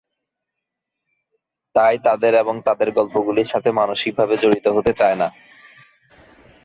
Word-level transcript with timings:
তাই 1.75 1.95
তাদের 2.03 2.33
এবং 2.35 2.55
তাদের 2.65 2.89
গল্পগুলির 2.91 3.51
সাথে 3.53 3.69
মানসিকভাবে 3.71 4.35
জড়িত 4.37 4.65
হতে 4.67 4.91
চায় 4.93 5.17
না। 5.17 5.27